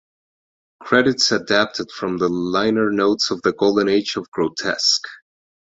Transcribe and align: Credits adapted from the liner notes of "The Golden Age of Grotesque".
Credits 0.79 1.31
adapted 1.31 1.91
from 1.91 2.17
the 2.17 2.27
liner 2.27 2.91
notes 2.91 3.29
of 3.29 3.43
"The 3.43 3.53
Golden 3.53 3.87
Age 3.87 4.15
of 4.15 4.31
Grotesque". 4.31 5.03